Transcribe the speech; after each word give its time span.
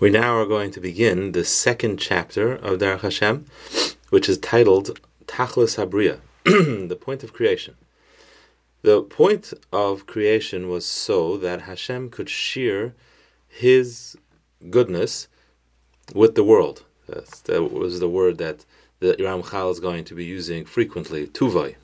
We 0.00 0.08
now 0.08 0.38
are 0.38 0.46
going 0.46 0.70
to 0.70 0.80
begin 0.80 1.32
the 1.32 1.44
second 1.44 1.98
chapter 1.98 2.54
of 2.54 2.78
Derech 2.78 3.02
Hashem, 3.02 3.44
which 4.08 4.30
is 4.30 4.38
titled 4.38 4.98
Tachlis 5.26 5.76
Habriya, 5.76 6.20
the 6.88 6.96
point 6.96 7.22
of 7.22 7.34
creation. 7.34 7.74
The 8.80 9.02
point 9.02 9.52
of 9.70 10.06
creation 10.06 10.70
was 10.70 10.86
so 10.86 11.36
that 11.36 11.62
Hashem 11.62 12.08
could 12.08 12.30
share 12.30 12.94
His 13.46 14.16
goodness 14.70 15.28
with 16.14 16.34
the 16.34 16.44
world. 16.44 16.84
That 17.06 17.70
was 17.70 18.00
the 18.00 18.08
word 18.08 18.38
that 18.38 18.64
the 19.00 19.16
Ramchal 19.16 19.70
is 19.70 19.80
going 19.80 20.04
to 20.04 20.14
be 20.14 20.24
using 20.24 20.64
frequently, 20.64 21.26
tuvai. 21.26 21.74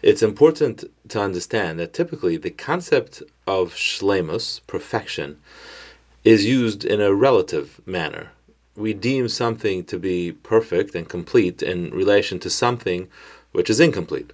It's 0.00 0.22
important 0.22 0.84
to 1.08 1.20
understand 1.20 1.80
that 1.80 1.92
typically 1.92 2.36
the 2.36 2.50
concept 2.50 3.24
of 3.48 3.74
shlemus, 3.74 4.60
perfection, 4.68 5.40
is 6.26 6.44
used 6.44 6.84
in 6.84 7.00
a 7.00 7.14
relative 7.14 7.80
manner. 7.86 8.32
We 8.74 8.92
deem 8.92 9.28
something 9.28 9.84
to 9.84 9.96
be 9.96 10.32
perfect 10.32 10.96
and 10.96 11.08
complete 11.08 11.62
in 11.62 11.92
relation 11.92 12.40
to 12.40 12.50
something 12.50 13.06
which 13.52 13.70
is 13.70 13.78
incomplete. 13.78 14.32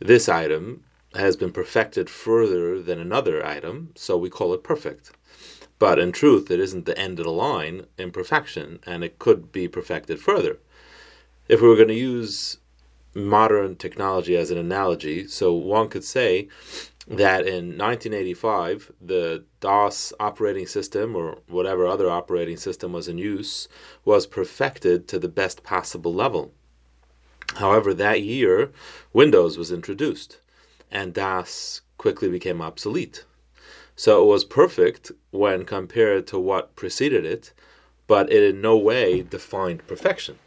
This 0.00 0.28
item 0.28 0.82
has 1.14 1.36
been 1.36 1.52
perfected 1.52 2.10
further 2.10 2.82
than 2.82 2.98
another 2.98 3.46
item, 3.46 3.92
so 3.94 4.18
we 4.18 4.28
call 4.28 4.52
it 4.54 4.64
perfect. 4.64 5.12
But 5.78 6.00
in 6.00 6.10
truth, 6.10 6.50
it 6.50 6.58
isn't 6.58 6.84
the 6.84 6.98
end 6.98 7.20
of 7.20 7.26
the 7.26 7.30
line 7.30 7.86
in 7.96 8.10
perfection, 8.10 8.80
and 8.84 9.04
it 9.04 9.20
could 9.20 9.52
be 9.52 9.68
perfected 9.68 10.18
further. 10.18 10.58
If 11.48 11.60
we 11.60 11.68
were 11.68 11.76
going 11.76 11.88
to 11.88 11.94
use 11.94 12.58
modern 13.14 13.76
technology 13.76 14.36
as 14.36 14.50
an 14.50 14.58
analogy, 14.58 15.28
so 15.28 15.52
one 15.52 15.88
could 15.88 16.04
say 16.04 16.48
that 17.06 17.46
in 17.46 17.78
1985, 17.78 18.92
the 19.00 19.44
DOS 19.60 20.12
operating 20.18 20.66
system 20.66 21.14
or 21.14 21.38
whatever 21.46 21.86
other 21.86 22.10
operating 22.10 22.56
system 22.56 22.92
was 22.92 23.06
in 23.06 23.16
use 23.16 23.68
was 24.04 24.26
perfected 24.26 25.06
to 25.08 25.18
the 25.18 25.28
best 25.28 25.62
possible 25.62 26.12
level. 26.12 26.52
However, 27.56 27.94
that 27.94 28.22
year, 28.22 28.72
Windows 29.12 29.56
was 29.56 29.70
introduced 29.70 30.38
and 30.90 31.14
DOS 31.14 31.82
quickly 31.96 32.28
became 32.28 32.60
obsolete. 32.60 33.24
So 33.94 34.22
it 34.22 34.26
was 34.26 34.44
perfect 34.44 35.12
when 35.30 35.64
compared 35.64 36.26
to 36.28 36.38
what 36.38 36.74
preceded 36.76 37.24
it, 37.24 37.52
but 38.08 38.30
it 38.32 38.42
in 38.42 38.60
no 38.60 38.76
way 38.76 39.22
defined 39.22 39.86
perfection. 39.86 40.38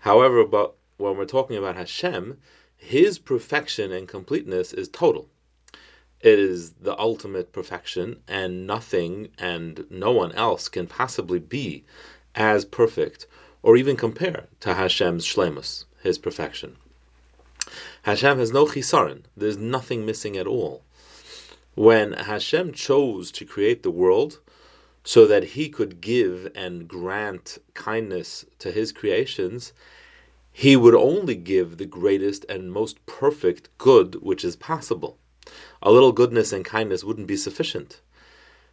However, 0.00 0.44
but 0.44 0.74
when 0.96 1.16
we're 1.16 1.26
talking 1.26 1.56
about 1.56 1.76
Hashem, 1.76 2.38
his 2.76 3.18
perfection 3.18 3.92
and 3.92 4.08
completeness 4.08 4.72
is 4.72 4.88
total 4.88 5.28
it 6.26 6.40
is 6.40 6.72
the 6.72 6.98
ultimate 6.98 7.52
perfection, 7.52 8.16
and 8.26 8.66
nothing 8.66 9.28
and 9.38 9.86
no 9.88 10.10
one 10.10 10.32
else 10.32 10.68
can 10.68 10.88
possibly 10.88 11.38
be 11.38 11.84
as 12.34 12.64
perfect 12.64 13.28
or 13.62 13.76
even 13.76 13.94
compare 13.96 14.48
to 14.58 14.74
Hashem's 14.74 15.24
shlemus, 15.24 15.84
his 16.02 16.18
perfection. 16.18 16.78
Hashem 18.02 18.40
has 18.40 18.50
no 18.50 18.66
chisaron, 18.66 19.22
there's 19.36 19.56
nothing 19.56 20.04
missing 20.04 20.36
at 20.36 20.48
all. 20.48 20.82
When 21.76 22.14
Hashem 22.14 22.72
chose 22.72 23.30
to 23.30 23.44
create 23.44 23.84
the 23.84 23.92
world 23.92 24.40
so 25.04 25.28
that 25.28 25.54
he 25.54 25.68
could 25.68 26.00
give 26.00 26.50
and 26.56 26.88
grant 26.88 27.58
kindness 27.74 28.44
to 28.58 28.72
his 28.72 28.90
creations, 28.90 29.72
he 30.50 30.74
would 30.74 30.96
only 30.96 31.36
give 31.36 31.76
the 31.76 31.86
greatest 31.86 32.44
and 32.48 32.72
most 32.72 33.06
perfect 33.06 33.68
good 33.78 34.16
which 34.16 34.44
is 34.44 34.56
possible 34.56 35.18
a 35.82 35.90
little 35.90 36.12
goodness 36.12 36.52
and 36.52 36.64
kindness 36.64 37.04
wouldn't 37.04 37.26
be 37.26 37.36
sufficient. 37.36 38.00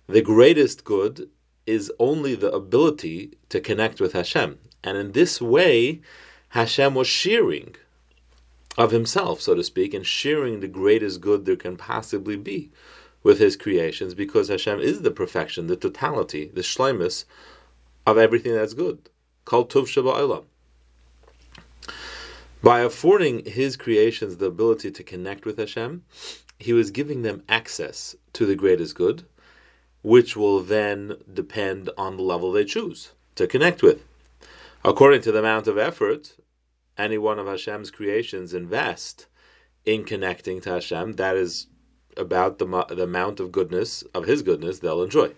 The 0.07 0.21
greatest 0.21 0.83
good 0.83 1.29
is 1.65 1.91
only 1.99 2.35
the 2.35 2.51
ability 2.51 3.37
to 3.49 3.61
connect 3.61 4.01
with 4.01 4.13
Hashem. 4.13 4.59
And 4.83 4.97
in 4.97 5.11
this 5.13 5.41
way, 5.41 6.01
Hashem 6.49 6.93
was 6.93 7.07
shearing 7.07 7.75
of 8.77 8.91
himself, 8.91 9.41
so 9.41 9.55
to 9.55 9.63
speak, 9.63 9.93
and 9.93 10.05
sharing 10.05 10.59
the 10.59 10.67
greatest 10.67 11.21
good 11.21 11.45
there 11.45 11.55
can 11.55 11.77
possibly 11.77 12.35
be 12.35 12.71
with 13.21 13.39
his 13.39 13.55
creations 13.55 14.13
because 14.13 14.49
Hashem 14.49 14.79
is 14.79 15.01
the 15.01 15.11
perfection, 15.11 15.67
the 15.67 15.75
totality, 15.75 16.51
the 16.53 16.61
shleimus 16.61 17.25
of 18.05 18.17
everything 18.17 18.53
that's 18.53 18.73
good. 18.73 19.09
Called 19.45 19.69
Tuv 19.69 19.83
Shabbat 19.83 20.43
By 22.61 22.81
affording 22.81 23.45
his 23.45 23.77
creations 23.77 24.37
the 24.37 24.47
ability 24.47 24.91
to 24.91 25.03
connect 25.03 25.45
with 25.45 25.57
Hashem, 25.57 26.03
he 26.63 26.73
was 26.73 26.91
giving 26.91 27.21
them 27.21 27.43
access 27.47 28.15
to 28.33 28.45
the 28.45 28.55
greatest 28.55 28.95
good, 28.95 29.25
which 30.01 30.35
will 30.35 30.61
then 30.61 31.17
depend 31.31 31.89
on 31.97 32.17
the 32.17 32.23
level 32.23 32.51
they 32.51 32.65
choose 32.65 33.11
to 33.35 33.47
connect 33.47 33.81
with. 33.81 34.03
According 34.83 35.21
to 35.21 35.31
the 35.31 35.39
amount 35.39 35.67
of 35.67 35.77
effort 35.77 36.35
any 36.97 37.17
one 37.17 37.39
of 37.39 37.47
Hashem's 37.47 37.91
creations 37.91 38.53
invest 38.53 39.27
in 39.85 40.03
connecting 40.03 40.61
to 40.61 40.71
Hashem, 40.71 41.13
that 41.13 41.35
is 41.35 41.67
about 42.15 42.59
the, 42.59 42.65
the 42.89 43.03
amount 43.03 43.39
of 43.39 43.51
goodness, 43.51 44.03
of 44.13 44.25
His 44.25 44.41
goodness, 44.41 44.79
they'll 44.79 45.03
enjoy. 45.03 45.31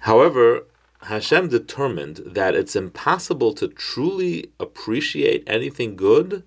However, 0.00 0.64
Hashem 1.02 1.48
determined 1.48 2.18
that 2.24 2.54
it's 2.54 2.76
impossible 2.76 3.52
to 3.54 3.68
truly 3.68 4.50
appreciate 4.58 5.42
anything 5.46 5.96
good 5.96 6.44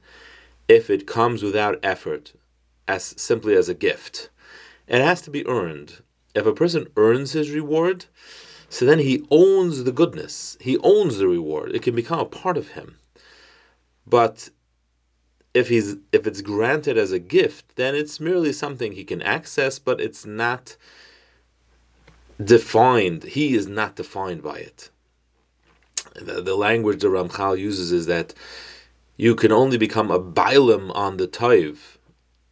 if 0.67 0.89
it 0.89 1.07
comes 1.07 1.43
without 1.43 1.79
effort, 1.83 2.33
as 2.87 3.13
simply 3.17 3.55
as 3.55 3.69
a 3.69 3.73
gift. 3.73 4.29
It 4.87 5.01
has 5.01 5.21
to 5.21 5.31
be 5.31 5.45
earned. 5.47 6.01
If 6.33 6.45
a 6.45 6.53
person 6.53 6.87
earns 6.95 7.33
his 7.33 7.51
reward, 7.51 8.05
so 8.69 8.85
then 8.85 8.99
he 8.99 9.25
owns 9.31 9.83
the 9.83 9.91
goodness. 9.91 10.57
He 10.59 10.77
owns 10.79 11.17
the 11.17 11.27
reward. 11.27 11.73
It 11.73 11.81
can 11.81 11.95
become 11.95 12.19
a 12.19 12.25
part 12.25 12.57
of 12.57 12.69
him. 12.69 12.97
But 14.05 14.49
if 15.53 15.69
he's 15.69 15.95
if 16.11 16.27
it's 16.27 16.41
granted 16.41 16.97
as 16.97 17.11
a 17.11 17.19
gift, 17.19 17.75
then 17.75 17.95
it's 17.95 18.19
merely 18.19 18.53
something 18.53 18.91
he 18.91 19.03
can 19.03 19.21
access, 19.21 19.79
but 19.79 19.99
it's 19.99 20.25
not 20.25 20.77
defined. 22.43 23.23
He 23.23 23.55
is 23.55 23.67
not 23.67 23.95
defined 23.95 24.43
by 24.43 24.57
it. 24.57 24.89
The, 26.15 26.41
the 26.41 26.55
language 26.55 27.01
the 27.01 27.07
Ramchal 27.07 27.57
uses 27.57 27.91
is 27.91 28.05
that 28.05 28.33
you 29.17 29.35
can 29.35 29.51
only 29.51 29.77
become 29.77 30.11
a 30.11 30.19
bailim 30.19 30.95
on 30.95 31.17
the 31.17 31.27
toiv 31.27 31.97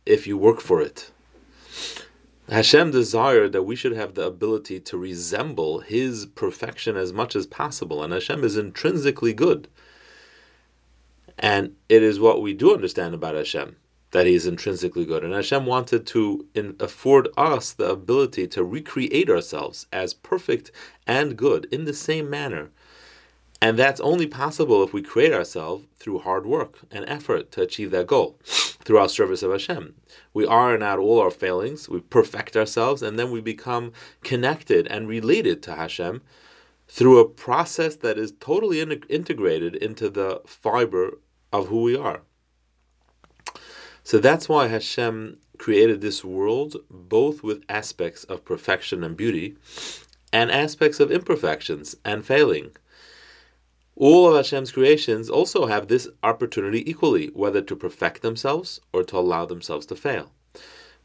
if 0.05 0.27
you 0.27 0.37
work 0.37 0.61
for 0.61 0.81
it. 0.81 1.11
Hashem 2.49 2.91
desired 2.91 3.53
that 3.53 3.63
we 3.63 3.75
should 3.75 3.93
have 3.93 4.13
the 4.13 4.25
ability 4.25 4.79
to 4.79 4.97
resemble 4.97 5.79
His 5.79 6.27
perfection 6.27 6.95
as 6.95 7.11
much 7.11 7.35
as 7.35 7.47
possible, 7.47 8.03
and 8.03 8.13
Hashem 8.13 8.43
is 8.43 8.55
intrinsically 8.55 9.33
good. 9.33 9.67
And 11.39 11.75
it 11.89 12.03
is 12.03 12.19
what 12.19 12.41
we 12.41 12.53
do 12.53 12.73
understand 12.73 13.13
about 13.13 13.35
Hashem 13.35 13.77
that 14.11 14.27
He 14.27 14.35
is 14.35 14.45
intrinsically 14.45 15.05
good. 15.05 15.23
And 15.23 15.33
Hashem 15.33 15.65
wanted 15.65 16.05
to 16.07 16.45
in, 16.53 16.75
afford 16.79 17.27
us 17.35 17.73
the 17.73 17.89
ability 17.89 18.47
to 18.49 18.63
recreate 18.63 19.29
ourselves 19.29 19.87
as 19.91 20.13
perfect 20.13 20.71
and 21.05 21.35
good 21.35 21.65
in 21.71 21.85
the 21.85 21.93
same 21.93 22.29
manner 22.29 22.69
and 23.61 23.79
that's 23.79 23.99
only 24.01 24.27
possible 24.27 24.83
if 24.83 24.93
we 24.93 25.01
create 25.01 25.33
ourselves 25.33 25.85
through 25.97 26.19
hard 26.19 26.45
work 26.45 26.79
and 26.91 27.03
effort 27.07 27.51
to 27.53 27.61
achieve 27.61 27.89
that 27.91 28.07
goal, 28.07 28.37
through 28.85 28.99
our 28.99 29.09
service 29.09 29.43
of 29.43 29.51
Hashem. 29.51 29.95
We 30.33 30.47
iron 30.47 30.83
out 30.83 30.99
all 30.99 31.19
our 31.19 31.31
failings, 31.31 31.89
we 31.89 31.99
perfect 31.99 32.55
ourselves, 32.55 33.01
and 33.01 33.19
then 33.19 33.31
we 33.31 33.41
become 33.41 33.91
connected 34.23 34.87
and 34.87 35.07
related 35.07 35.61
to 35.63 35.75
Hashem 35.75 36.21
through 36.87 37.17
a 37.17 37.27
process 37.27 37.95
that 37.97 38.17
is 38.17 38.33
totally 38.39 38.79
in- 38.79 39.03
integrated 39.09 39.75
into 39.75 40.09
the 40.09 40.41
fiber 40.45 41.17
of 41.51 41.67
who 41.67 41.81
we 41.81 41.97
are. 41.97 42.21
So 44.03 44.19
that's 44.19 44.47
why 44.47 44.67
Hashem 44.67 45.39
created 45.57 46.01
this 46.01 46.23
world 46.23 46.75
both 46.91 47.41
with 47.41 47.63
aspects 47.67 48.23
of 48.25 48.45
perfection 48.45 49.03
and 49.03 49.17
beauty 49.17 49.57
and 50.31 50.51
aspects 50.51 50.99
of 50.99 51.11
imperfections 51.11 51.95
and 52.05 52.23
failing 52.23 52.75
all 53.95 54.27
of 54.27 54.35
Hashem's 54.35 54.71
creations 54.71 55.29
also 55.29 55.67
have 55.67 55.87
this 55.87 56.07
opportunity 56.21 56.89
equally, 56.89 57.27
whether 57.27 57.61
to 57.61 57.75
perfect 57.75 58.21
themselves 58.21 58.81
or 58.91 59.03
to 59.03 59.17
allow 59.17 59.45
themselves 59.45 59.85
to 59.87 59.95
fail. 59.95 60.31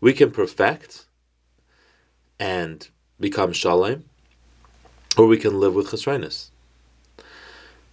We 0.01 0.13
can 0.13 0.31
perfect 0.31 1.07
and 2.39 2.89
become 3.21 3.53
shalom, 3.53 4.05
or 5.17 5.27
we 5.27 5.37
can 5.37 5.61
live 5.61 5.75
with 5.75 5.89
chesroinus. 5.89 6.51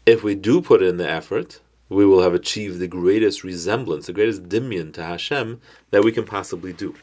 If 0.06 0.24
we 0.24 0.36
do 0.36 0.62
put 0.62 0.82
in 0.82 0.98
the 0.98 1.10
effort, 1.10 1.60
we 1.90 2.06
will 2.06 2.22
have 2.22 2.34
achieved 2.34 2.80
the 2.80 2.88
greatest 2.88 3.44
resemblance, 3.44 4.08
the 4.08 4.14
greatest 4.14 4.50
dimion 4.50 4.94
to 4.94 5.04
Hashem 5.04 5.62
that 5.92 6.04
we 6.04 6.12
can 6.12 6.24
possibly 6.24 6.74
do. 6.74 6.96